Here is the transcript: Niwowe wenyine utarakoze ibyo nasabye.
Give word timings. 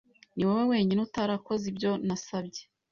Niwowe 0.35 0.63
wenyine 0.71 1.01
utarakoze 1.07 1.63
ibyo 1.71 1.91
nasabye. 2.07 2.61